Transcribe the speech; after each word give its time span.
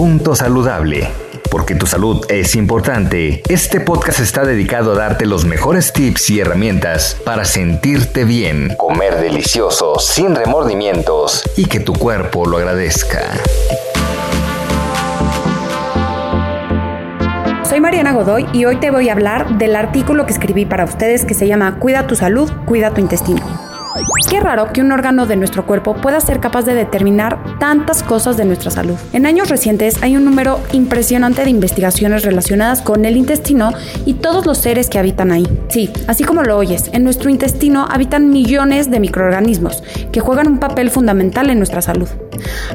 Punto 0.00 0.34
saludable. 0.34 1.10
Porque 1.50 1.74
tu 1.74 1.84
salud 1.84 2.24
es 2.30 2.54
importante, 2.54 3.42
este 3.50 3.80
podcast 3.80 4.20
está 4.20 4.46
dedicado 4.46 4.92
a 4.92 4.94
darte 4.94 5.26
los 5.26 5.44
mejores 5.44 5.92
tips 5.92 6.30
y 6.30 6.40
herramientas 6.40 7.18
para 7.22 7.44
sentirte 7.44 8.24
bien, 8.24 8.74
comer 8.78 9.20
delicioso, 9.20 9.98
sin 9.98 10.34
remordimientos 10.34 11.42
y 11.54 11.66
que 11.66 11.80
tu 11.80 11.92
cuerpo 11.92 12.46
lo 12.46 12.56
agradezca. 12.56 13.20
Soy 17.68 17.80
Mariana 17.82 18.14
Godoy 18.14 18.46
y 18.54 18.64
hoy 18.64 18.76
te 18.76 18.90
voy 18.90 19.10
a 19.10 19.12
hablar 19.12 19.58
del 19.58 19.76
artículo 19.76 20.24
que 20.24 20.32
escribí 20.32 20.64
para 20.64 20.84
ustedes 20.86 21.26
que 21.26 21.34
se 21.34 21.46
llama 21.46 21.78
Cuida 21.78 22.06
tu 22.06 22.16
salud, 22.16 22.50
cuida 22.64 22.94
tu 22.94 23.02
intestino. 23.02 23.69
Qué 24.30 24.38
raro 24.38 24.72
que 24.72 24.80
un 24.80 24.92
órgano 24.92 25.26
de 25.26 25.34
nuestro 25.34 25.66
cuerpo 25.66 25.96
pueda 25.96 26.20
ser 26.20 26.38
capaz 26.38 26.62
de 26.62 26.76
determinar 26.76 27.58
tantas 27.58 28.04
cosas 28.04 28.36
de 28.36 28.44
nuestra 28.44 28.70
salud. 28.70 28.94
En 29.12 29.26
años 29.26 29.48
recientes 29.48 30.00
hay 30.04 30.16
un 30.16 30.24
número 30.24 30.60
impresionante 30.70 31.42
de 31.42 31.50
investigaciones 31.50 32.22
relacionadas 32.22 32.80
con 32.80 33.04
el 33.04 33.16
intestino 33.16 33.72
y 34.06 34.14
todos 34.14 34.46
los 34.46 34.58
seres 34.58 34.88
que 34.88 35.00
habitan 35.00 35.32
ahí. 35.32 35.48
Sí, 35.68 35.90
así 36.06 36.22
como 36.22 36.44
lo 36.44 36.56
oyes, 36.56 36.90
en 36.92 37.02
nuestro 37.02 37.28
intestino 37.28 37.88
habitan 37.90 38.30
millones 38.30 38.88
de 38.88 39.00
microorganismos 39.00 39.82
que 40.12 40.20
juegan 40.20 40.46
un 40.46 40.58
papel 40.60 40.90
fundamental 40.90 41.50
en 41.50 41.58
nuestra 41.58 41.82
salud. 41.82 42.08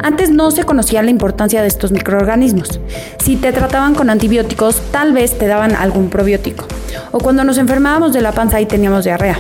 Antes 0.04 0.32
no 0.32 0.52
se 0.52 0.66
conocía 0.66 1.04
la 1.04 1.10
importancia 1.10 1.62
de 1.62 1.70
estos 1.70 1.94
microorganismos. 1.94 2.82
Si 3.24 3.38
te 3.38 3.54
trataban 3.54 3.96
con 3.96 4.10
antibióticos, 4.10 4.82
tal 4.92 5.14
vez 5.14 5.38
te 5.38 5.48
daban 5.48 5.74
algún 5.74 6.10
probiótico. 6.10 6.66
O 7.14 7.20
cuando 7.20 7.46
nos 7.46 7.58
enfermábamos 7.58 8.12
de 8.12 8.22
la 8.22 8.34
panza 8.34 8.60
y 8.60 8.66
teníamos 8.66 9.06
diarrea. 9.06 9.40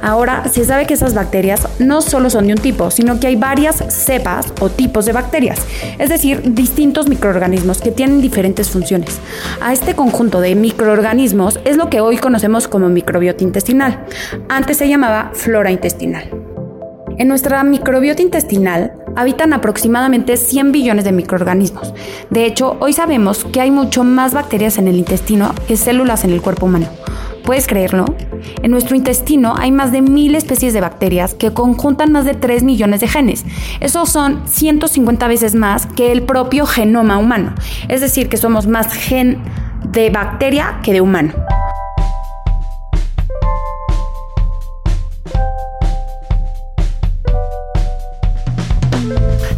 Ahora 0.00 0.44
se 0.50 0.64
sabe 0.64 0.86
que 0.86 0.94
esas 0.94 1.14
bacterias 1.14 1.68
no 1.78 2.02
solo 2.02 2.30
son 2.30 2.46
de 2.46 2.54
un 2.54 2.58
tipo, 2.58 2.90
sino 2.90 3.20
que 3.20 3.26
hay 3.26 3.36
varias 3.36 3.84
cepas 3.88 4.52
o 4.60 4.68
tipos 4.68 5.06
de 5.06 5.12
bacterias, 5.12 5.60
es 5.98 6.08
decir, 6.08 6.42
distintos 6.54 7.08
microorganismos 7.08 7.80
que 7.80 7.90
tienen 7.90 8.20
diferentes 8.20 8.70
funciones. 8.70 9.20
A 9.60 9.72
este 9.72 9.94
conjunto 9.94 10.40
de 10.40 10.54
microorganismos 10.54 11.60
es 11.64 11.76
lo 11.76 11.90
que 11.90 12.00
hoy 12.00 12.18
conocemos 12.18 12.68
como 12.68 12.88
microbiota 12.88 13.44
intestinal. 13.44 14.04
Antes 14.48 14.76
se 14.78 14.88
llamaba 14.88 15.30
flora 15.34 15.70
intestinal. 15.70 16.30
En 17.18 17.28
nuestra 17.28 17.62
microbiota 17.62 18.22
intestinal 18.22 18.94
habitan 19.16 19.52
aproximadamente 19.52 20.36
100 20.36 20.72
billones 20.72 21.04
de 21.04 21.12
microorganismos. 21.12 21.92
De 22.30 22.46
hecho, 22.46 22.76
hoy 22.80 22.92
sabemos 22.92 23.44
que 23.44 23.60
hay 23.60 23.70
mucho 23.70 24.02
más 24.04 24.32
bacterias 24.32 24.78
en 24.78 24.88
el 24.88 24.96
intestino 24.96 25.54
que 25.68 25.76
células 25.76 26.24
en 26.24 26.30
el 26.30 26.40
cuerpo 26.40 26.66
humano. 26.66 26.86
¿Puedes 27.44 27.66
creerlo? 27.66 28.04
En 28.62 28.70
nuestro 28.70 28.94
intestino 28.94 29.54
hay 29.56 29.72
más 29.72 29.90
de 29.90 30.00
mil 30.00 30.34
especies 30.34 30.72
de 30.72 30.80
bacterias 30.80 31.34
que 31.34 31.52
conjuntan 31.52 32.12
más 32.12 32.24
de 32.24 32.34
3 32.34 32.62
millones 32.62 33.00
de 33.00 33.08
genes. 33.08 33.44
Esos 33.80 34.10
son 34.10 34.42
150 34.46 35.26
veces 35.26 35.54
más 35.54 35.86
que 35.86 36.12
el 36.12 36.22
propio 36.22 36.66
genoma 36.66 37.18
humano. 37.18 37.54
Es 37.88 38.00
decir, 38.00 38.28
que 38.28 38.36
somos 38.36 38.66
más 38.66 38.92
gen 38.92 39.42
de 39.90 40.10
bacteria 40.10 40.80
que 40.84 40.92
de 40.92 41.00
humano. 41.00 41.32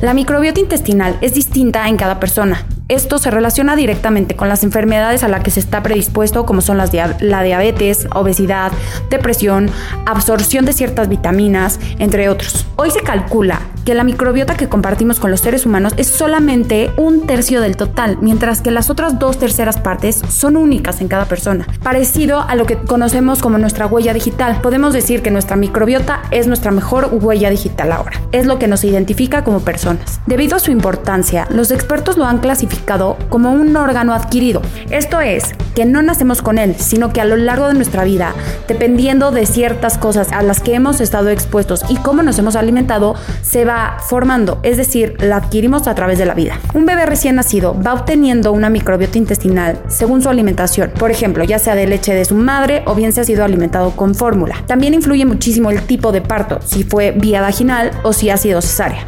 La 0.01 0.13
microbiota 0.13 0.61
intestinal 0.61 1.17
es 1.21 1.35
distinta 1.35 1.89
en 1.89 1.97
cada 1.97 2.21
persona. 2.21 2.67
Esto 2.95 3.19
se 3.19 3.33
relaciona 3.33 3.75
directamente 3.75 4.37
con 4.37 4.49
las 4.49 4.63
enfermedades 4.63 5.25
a 5.25 5.29
las 5.29 5.43
que 5.43 5.51
se 5.51 5.59
está 5.59 5.83
predispuesto, 5.83 6.47
como 6.47 6.61
son 6.61 6.79
las 6.79 6.93
la 6.93 7.43
diabetes, 7.43 8.07
obesidad, 8.15 8.71
depresión, 9.11 9.69
absorción 10.07 10.65
de 10.65 10.73
ciertas 10.73 11.09
vitaminas, 11.09 11.81
entre 11.99 12.29
otros. 12.29 12.69
Hoy 12.77 12.93
se 12.93 13.01
calcula 13.01 13.63
que 13.85 13.95
la 13.95 14.05
microbiota 14.05 14.57
que 14.57 14.69
compartimos 14.69 15.21
con 15.21 15.31
los 15.31 15.41
seres 15.41 15.67
humanos 15.67 15.93
es 15.97 16.07
solamente 16.07 16.91
un 16.97 17.27
tercio 17.27 17.61
del 17.61 17.77
total, 17.77 18.19
mientras 18.21 18.63
que 18.63 18.71
las 18.71 18.91
otras 18.91 19.19
dos 19.19 19.39
terceras 19.39 19.79
partes 19.79 20.23
son 20.29 20.57
únicas 20.57 21.01
en 21.01 21.09
cada 21.09 21.27
persona. 21.27 21.67
Parecido 21.83 22.41
a 22.41 22.55
lo 22.55 22.67
que 22.67 22.77
conocemos 22.77 23.41
como 23.41 23.59
nuestra 23.59 23.87
huella 23.87 24.15
digital, 24.15 24.61
podemos 24.63 24.93
decir 24.93 25.23
que 25.23 25.31
nuestra 25.31 25.57
microbiota 25.57 26.23
es 26.31 26.47
nuestra 26.47 26.71
mejor 26.71 27.11
huella 27.13 27.51
digital 27.51 27.93
ahora. 27.93 28.21
Es 28.33 28.47
lo 28.47 28.59
que 28.59 28.69
nos 28.69 28.85
identifica 28.85 29.45
como 29.45 29.61
personas. 29.61 30.21
Debido 30.27 30.57
a 30.57 30.61
su 30.61 30.71
importancia, 30.71 31.47
los 31.51 31.71
expertos 31.71 32.17
lo 32.17 32.25
han 32.25 32.39
clasificado 32.39 33.17
como 33.29 33.53
un 33.53 33.77
órgano 33.77 34.15
adquirido. 34.15 34.63
Esto 34.91 35.21
es, 35.21 35.53
que 35.75 35.85
no 35.85 36.03
nacemos 36.03 36.43
con 36.43 36.59
él, 36.59 36.77
sino 36.79 37.13
que 37.13 37.21
a 37.21 37.25
lo 37.25 37.37
largo 37.37 37.69
de 37.69 37.75
nuestra 37.75 38.05
vida, 38.05 38.35
dependiendo 38.69 39.31
de 39.31 39.47
ciertas 39.47 39.99
cosas 39.99 40.33
a 40.33 40.43
las 40.43 40.61
que 40.61 40.75
hemos 40.75 41.01
estado 41.01 41.31
expuestos 41.31 41.85
y 41.89 41.97
cómo 41.97 42.23
nos 42.23 42.39
hemos 42.39 42.57
alimentado, 42.57 43.15
se 43.43 43.65
va 43.65 43.97
formando, 44.09 44.61
es 44.63 44.77
decir, 44.77 45.17
la 45.21 45.37
adquirimos 45.37 45.87
a 45.87 45.95
través 45.95 46.19
de 46.19 46.27
la 46.27 46.35
vida. 46.35 46.59
Un 46.75 46.87
bebé 46.87 47.07
recién 47.07 47.37
nacido 47.37 47.77
va 47.81 47.95
obteniendo 47.95 48.53
una 48.53 48.71
microbiota 48.71 49.19
intestinal 49.19 49.79
según 49.89 50.23
su 50.23 50.29
alimentación, 50.29 50.93
por 50.99 51.11
ejemplo, 51.11 51.45
ya 51.45 51.59
sea 51.59 51.75
de 51.75 51.87
leche 51.87 52.15
de 52.15 52.25
su 52.25 52.35
madre 52.35 52.83
o 52.87 52.95
bien 52.95 53.13
se 53.13 53.21
ha 53.21 53.25
sido 53.25 53.45
alimentado 53.45 53.91
con 53.93 54.15
fórmula. 54.15 54.57
También 54.67 54.95
influye 54.95 55.25
muchísimo 55.25 55.71
el 55.71 55.83
tipo 55.83 56.13
de 56.13 56.21
parto, 56.21 56.61
si 56.65 56.85
fue 56.85 57.13
vía 57.13 57.41
vaginal 57.41 57.91
o 58.03 58.13
si 58.13 58.31
ha 58.31 58.37
sido 58.37 58.61
cesárea. 58.61 59.07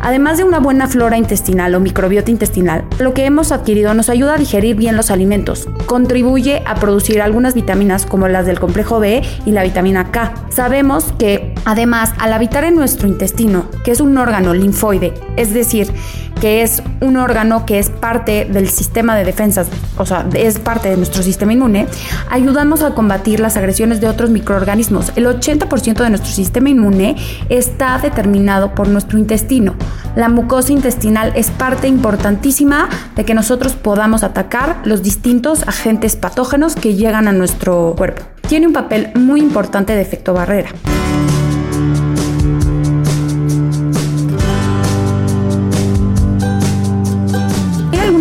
Además 0.00 0.38
de 0.38 0.44
una 0.44 0.60
buena 0.60 0.86
flora 0.86 1.16
intestinal 1.16 1.74
o 1.74 1.80
microbiota 1.80 2.30
intestinal, 2.30 2.84
lo 2.98 3.14
que 3.14 3.24
hemos 3.24 3.52
adquirido 3.52 3.94
nos 3.94 4.08
ayuda 4.08 4.34
a 4.34 4.38
digerir 4.38 4.76
bien 4.76 4.96
los 4.96 5.10
alimentos, 5.10 5.68
contribuye 5.86 6.62
a 6.66 6.76
producir 6.76 7.20
algunas 7.20 7.54
vitaminas 7.54 8.06
como 8.06 8.28
las 8.28 8.46
del 8.46 8.60
complejo 8.60 9.00
B 9.00 9.22
y 9.44 9.50
la 9.50 9.62
vitamina 9.62 10.10
K. 10.10 10.34
Sabemos 10.50 11.12
que, 11.18 11.54
además, 11.64 12.12
al 12.18 12.32
habitar 12.32 12.64
en 12.64 12.74
nuestro 12.74 13.08
intestino, 13.08 13.66
que 13.84 13.90
es 13.90 14.00
un 14.00 14.16
órgano 14.18 14.54
linfoide, 14.54 15.14
es 15.36 15.52
decir, 15.52 15.92
que 16.40 16.62
es 16.62 16.82
un 17.00 17.16
órgano 17.16 17.66
que 17.66 17.78
es 17.78 17.90
parte 17.90 18.44
del 18.44 18.68
sistema 18.68 19.16
de 19.16 19.24
defensas, 19.24 19.68
o 19.96 20.06
sea, 20.06 20.26
es 20.34 20.58
parte 20.58 20.88
de 20.88 20.96
nuestro 20.96 21.22
sistema 21.22 21.52
inmune, 21.52 21.86
ayudamos 22.30 22.82
a 22.82 22.94
combatir 22.94 23.40
las 23.40 23.56
agresiones 23.56 24.00
de 24.00 24.08
otros 24.08 24.30
microorganismos. 24.30 25.12
El 25.16 25.26
80% 25.26 26.02
de 26.02 26.10
nuestro 26.10 26.30
sistema 26.30 26.70
inmune 26.70 27.16
está 27.48 27.98
determinado 27.98 28.74
por 28.74 28.88
nuestro 28.88 29.18
intestino. 29.18 29.74
La 30.16 30.28
mucosa 30.28 30.72
intestinal 30.72 31.32
es 31.36 31.50
parte 31.50 31.86
importantísima 31.86 32.88
de 33.14 33.24
que 33.24 33.34
nosotros 33.34 33.74
podamos 33.74 34.24
atacar 34.24 34.80
los 34.84 35.02
distintos 35.02 35.66
agentes 35.68 36.16
patógenos 36.16 36.74
que 36.74 36.94
llegan 36.94 37.28
a 37.28 37.32
nuestro 37.32 37.94
cuerpo. 37.96 38.22
Tiene 38.48 38.66
un 38.66 38.72
papel 38.72 39.10
muy 39.14 39.40
importante 39.40 39.94
de 39.94 40.02
efecto 40.02 40.34
barrera. 40.34 40.70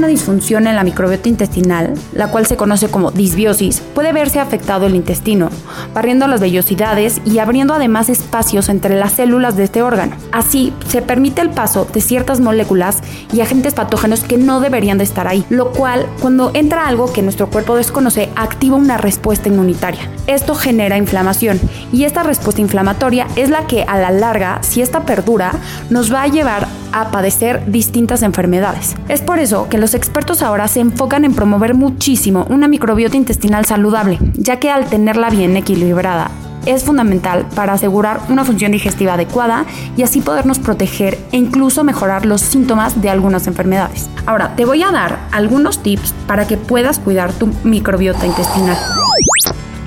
disfunción 0.07 0.67
en 0.67 0.75
la 0.75 0.83
microbiota 0.83 1.29
intestinal, 1.29 1.93
la 2.13 2.31
cual 2.31 2.45
se 2.45 2.57
conoce 2.57 2.89
como 2.89 3.11
disbiosis, 3.11 3.81
puede 3.93 4.11
verse 4.13 4.39
afectado 4.39 4.85
el 4.87 4.95
intestino, 4.95 5.49
barriendo 5.97 6.27
las 6.27 6.41
vellosidades 6.41 7.21
y 7.25 7.39
abriendo 7.39 7.73
además 7.73 8.07
espacios 8.09 8.69
entre 8.69 8.99
las 8.99 9.13
células 9.13 9.57
de 9.57 9.63
este 9.63 9.81
órgano. 9.81 10.15
Así, 10.31 10.71
se 10.87 11.01
permite 11.01 11.41
el 11.41 11.49
paso 11.49 11.87
de 11.91 12.01
ciertas 12.01 12.39
moléculas 12.39 12.99
y 13.33 13.41
agentes 13.41 13.73
patógenos 13.73 14.23
que 14.23 14.37
no 14.37 14.59
deberían 14.59 14.99
de 14.99 15.05
estar 15.05 15.27
ahí, 15.27 15.43
lo 15.49 15.71
cual, 15.71 16.05
cuando 16.21 16.51
entra 16.53 16.87
algo 16.87 17.11
que 17.11 17.23
nuestro 17.23 17.49
cuerpo 17.49 17.75
desconoce, 17.75 18.29
activa 18.35 18.77
una 18.77 18.97
respuesta 18.97 19.49
inmunitaria. 19.49 20.07
Esto 20.27 20.53
genera 20.53 20.97
inflamación 20.97 21.59
y 21.91 22.03
esta 22.03 22.21
respuesta 22.21 22.61
inflamatoria 22.61 23.25
es 23.35 23.49
la 23.49 23.65
que 23.65 23.81
a 23.81 23.97
la 23.97 24.11
larga, 24.11 24.59
si 24.61 24.83
esta 24.83 25.03
perdura, 25.03 25.53
nos 25.89 26.13
va 26.13 26.21
a 26.21 26.27
llevar 26.27 26.67
a 26.91 27.11
padecer 27.11 27.63
distintas 27.71 28.23
enfermedades. 28.23 28.95
Es 29.07 29.21
por 29.21 29.39
eso 29.39 29.69
que 29.69 29.77
los 29.77 29.93
expertos 29.93 30.41
ahora 30.41 30.67
se 30.67 30.79
enfocan 30.79 31.25
en 31.25 31.33
promover 31.33 31.73
muchísimo 31.73 32.45
una 32.49 32.67
microbiota 32.67 33.17
intestinal 33.17 33.65
saludable, 33.65 34.19
ya 34.33 34.59
que 34.59 34.69
al 34.69 34.85
tenerla 34.85 35.29
bien 35.29 35.57
equilibrada 35.57 36.31
es 36.67 36.83
fundamental 36.83 37.45
para 37.55 37.73
asegurar 37.73 38.19
una 38.29 38.43
función 38.43 38.73
digestiva 38.73 39.13
adecuada 39.13 39.65
y 39.95 40.03
así 40.03 40.21
podernos 40.21 40.59
proteger 40.59 41.17
e 41.31 41.37
incluso 41.37 41.83
mejorar 41.83 42.25
los 42.25 42.41
síntomas 42.41 43.01
de 43.01 43.09
algunas 43.09 43.47
enfermedades. 43.47 44.09
Ahora, 44.25 44.55
te 44.55 44.65
voy 44.65 44.83
a 44.83 44.91
dar 44.91 45.17
algunos 45.31 45.81
tips 45.81 46.13
para 46.27 46.45
que 46.45 46.57
puedas 46.57 46.99
cuidar 46.99 47.31
tu 47.31 47.47
microbiota 47.63 48.25
intestinal. 48.25 48.77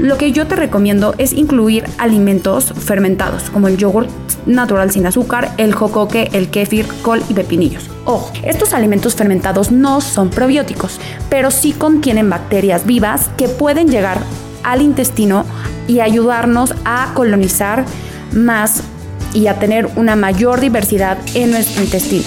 Lo 0.01 0.17
que 0.17 0.33
yo 0.33 0.47
te 0.47 0.57
recomiendo 0.57 1.15
es 1.19 1.35
incluir 1.35 1.85
alimentos 1.99 2.73
fermentados, 2.73 3.51
como 3.51 3.69
el 3.69 3.77
yogurt 3.77 4.09
natural 4.47 4.91
sin 4.91 5.07
azúcar, 5.07 5.53
el 5.59 5.75
jocoque, 5.75 6.31
el 6.33 6.49
kéfir, 6.49 6.87
col 7.03 7.23
y 7.29 7.35
pepinillos. 7.35 7.91
Ojo, 8.07 8.33
estos 8.43 8.73
alimentos 8.73 9.15
fermentados 9.15 9.71
no 9.71 10.01
son 10.01 10.31
probióticos, 10.31 10.99
pero 11.29 11.51
sí 11.51 11.73
contienen 11.73 12.31
bacterias 12.31 12.87
vivas 12.87 13.29
que 13.37 13.49
pueden 13.49 13.89
llegar 13.89 14.21
al 14.63 14.81
intestino 14.81 15.45
y 15.87 16.01
ayudarnos 16.01 16.75
a 16.87 17.13
colonizar 17.13 17.85
más 18.33 18.83
y 19.35 19.49
a 19.49 19.59
tener 19.59 19.87
una 19.97 20.17
mayor 20.17 20.61
diversidad 20.61 21.19
en 21.35 21.51
nuestro 21.51 21.85
intestino. 21.85 22.25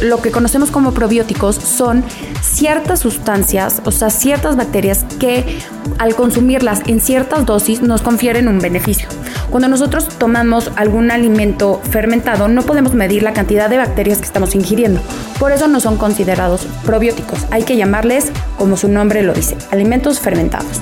Lo 0.00 0.22
que 0.22 0.30
conocemos 0.30 0.70
como 0.70 0.92
probióticos 0.92 1.56
son 1.56 2.04
ciertas 2.40 3.00
sustancias, 3.00 3.82
o 3.84 3.90
sea, 3.90 4.10
ciertas 4.10 4.56
bacterias 4.56 5.04
que 5.18 5.58
al 5.98 6.14
consumirlas 6.14 6.82
en 6.86 7.00
ciertas 7.00 7.44
dosis 7.46 7.82
nos 7.82 8.02
confieren 8.02 8.46
un 8.46 8.60
beneficio. 8.60 9.08
Cuando 9.50 9.68
nosotros 9.68 10.08
tomamos 10.18 10.70
algún 10.76 11.10
alimento 11.10 11.80
fermentado, 11.90 12.48
no 12.48 12.62
podemos 12.62 12.94
medir 12.94 13.22
la 13.22 13.32
cantidad 13.32 13.68
de 13.68 13.78
bacterias 13.78 14.18
que 14.18 14.26
estamos 14.26 14.54
ingiriendo. 14.54 15.00
Por 15.38 15.52
eso 15.52 15.66
no 15.66 15.80
son 15.80 15.96
considerados 15.96 16.66
probióticos. 16.84 17.46
Hay 17.50 17.64
que 17.64 17.76
llamarles, 17.76 18.30
como 18.56 18.76
su 18.76 18.88
nombre 18.88 19.22
lo 19.22 19.32
dice, 19.32 19.56
alimentos 19.72 20.20
fermentados. 20.20 20.80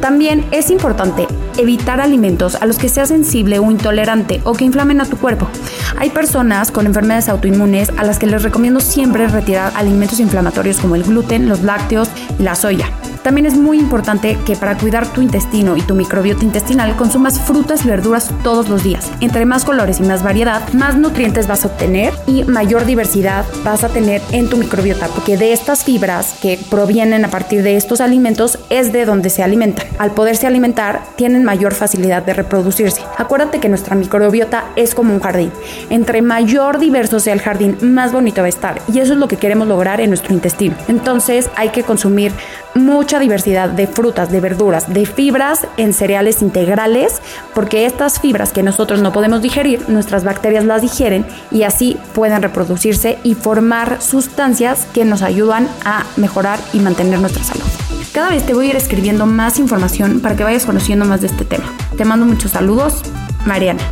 También 0.00 0.44
es 0.50 0.70
importante 0.70 1.28
evitar 1.58 2.00
alimentos 2.00 2.56
a 2.56 2.66
los 2.66 2.78
que 2.78 2.88
seas 2.88 3.08
sensible 3.08 3.58
o 3.58 3.70
intolerante 3.70 4.40
o 4.44 4.52
que 4.52 4.64
inflamen 4.64 5.00
a 5.00 5.06
tu 5.06 5.16
cuerpo. 5.16 5.48
Hay 5.98 6.10
personas 6.10 6.70
con 6.70 6.86
enfermedades 6.86 7.28
autoinmunes 7.28 7.90
a 7.96 8.04
las 8.04 8.18
que 8.18 8.26
les 8.26 8.42
recomiendo 8.42 8.80
siempre 8.80 9.26
retirar 9.28 9.72
alimentos 9.76 10.20
inflamatorios 10.20 10.78
como 10.78 10.96
el 10.96 11.04
gluten, 11.04 11.48
los 11.48 11.62
lácteos 11.62 12.08
y 12.38 12.42
la 12.42 12.54
soya. 12.54 12.90
También 13.22 13.46
es 13.46 13.56
muy 13.56 13.78
importante 13.78 14.36
que 14.44 14.56
para 14.56 14.76
cuidar 14.76 15.06
tu 15.12 15.22
intestino 15.22 15.76
y 15.76 15.82
tu 15.82 15.94
microbiota 15.94 16.44
intestinal 16.44 16.96
consumas 16.96 17.40
frutas 17.40 17.84
y 17.84 17.88
verduras 17.88 18.30
todos 18.42 18.68
los 18.68 18.82
días. 18.82 19.10
Entre 19.20 19.44
más 19.44 19.64
colores 19.64 20.00
y 20.00 20.02
más 20.02 20.22
variedad, 20.24 20.60
más 20.72 20.96
nutrientes 20.96 21.46
vas 21.46 21.64
a 21.64 21.68
obtener 21.68 22.12
y 22.26 22.44
mayor 22.44 22.84
diversidad 22.84 23.44
vas 23.64 23.84
a 23.84 23.88
tener 23.88 24.20
en 24.32 24.48
tu 24.48 24.56
microbiota, 24.56 25.06
porque 25.08 25.36
de 25.36 25.52
estas 25.52 25.84
fibras 25.84 26.34
que 26.42 26.58
provienen 26.68 27.24
a 27.24 27.28
partir 27.28 27.62
de 27.62 27.76
estos 27.76 28.00
alimentos 28.00 28.58
es 28.70 28.92
de 28.92 29.04
donde 29.04 29.30
se 29.30 29.42
alimentan. 29.42 29.86
Al 29.98 30.10
poderse 30.10 30.46
alimentar, 30.46 31.02
tienen 31.16 31.44
mayor 31.44 31.74
facilidad 31.74 32.24
de 32.24 32.34
reproducirse. 32.34 33.02
Acuérdate 33.18 33.60
que 33.60 33.68
nuestra 33.68 33.94
microbiota 33.94 34.64
es 34.74 34.94
como 34.94 35.14
un 35.14 35.20
jardín. 35.20 35.52
Entre 35.90 36.22
mayor 36.22 36.78
diverso 36.78 37.20
sea 37.20 37.34
el 37.34 37.40
jardín, 37.40 37.76
más 37.82 38.12
bonito 38.12 38.40
va 38.40 38.46
a 38.46 38.48
estar. 38.48 38.82
Y 38.92 38.98
eso 38.98 39.12
es 39.12 39.18
lo 39.18 39.28
que 39.28 39.36
queremos 39.36 39.68
lograr 39.68 40.00
en 40.00 40.10
nuestro 40.10 40.34
intestino. 40.34 40.74
Entonces 40.88 41.50
hay 41.54 41.68
que 41.68 41.84
consumir 41.84 42.32
diversidad 43.18 43.68
de 43.68 43.86
frutas, 43.86 44.30
de 44.30 44.40
verduras, 44.40 44.92
de 44.92 45.06
fibras 45.06 45.66
en 45.76 45.92
cereales 45.92 46.42
integrales, 46.42 47.20
porque 47.54 47.86
estas 47.86 48.20
fibras 48.20 48.52
que 48.52 48.62
nosotros 48.62 49.00
no 49.00 49.12
podemos 49.12 49.42
digerir, 49.42 49.88
nuestras 49.88 50.24
bacterias 50.24 50.64
las 50.64 50.82
digieren 50.82 51.26
y 51.50 51.62
así 51.62 51.96
pueden 52.14 52.42
reproducirse 52.42 53.18
y 53.22 53.34
formar 53.34 54.00
sustancias 54.00 54.86
que 54.92 55.04
nos 55.04 55.22
ayudan 55.22 55.68
a 55.84 56.04
mejorar 56.16 56.58
y 56.72 56.80
mantener 56.80 57.20
nuestra 57.20 57.44
salud. 57.44 57.64
Cada 58.12 58.30
vez 58.30 58.44
te 58.44 58.52
voy 58.52 58.66
a 58.66 58.70
ir 58.70 58.76
escribiendo 58.76 59.24
más 59.26 59.58
información 59.58 60.20
para 60.20 60.36
que 60.36 60.44
vayas 60.44 60.66
conociendo 60.66 61.06
más 61.06 61.22
de 61.22 61.28
este 61.28 61.44
tema. 61.44 61.64
Te 61.96 62.04
mando 62.04 62.26
muchos 62.26 62.50
saludos, 62.50 63.02
Mariana. 63.46 63.82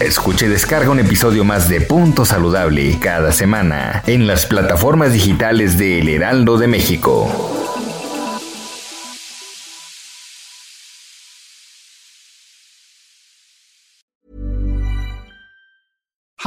Escuche 0.00 0.46
y 0.46 0.48
descarga 0.48 0.90
un 0.90 1.00
episodio 1.00 1.42
más 1.42 1.68
de 1.68 1.80
Punto 1.80 2.24
Saludable 2.24 2.96
cada 3.00 3.32
semana 3.32 4.04
en 4.06 4.28
las 4.28 4.46
plataformas 4.46 5.12
digitales 5.12 5.76
de 5.76 5.98
El 5.98 6.08
Heraldo 6.08 6.56
de 6.56 6.68
México. 6.68 7.57